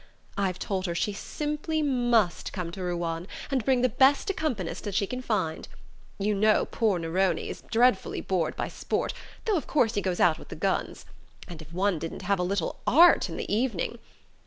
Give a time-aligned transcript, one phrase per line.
[0.35, 5.05] I've told her she simply must come to Ruan, and bring the best accompanyist she
[5.05, 5.67] can find.
[6.17, 9.13] You know poor Nerone is dreadfully bored by sport,
[9.45, 11.05] though of course he goes out with the guns.
[11.47, 13.99] And if one didn't have a little art in the evening....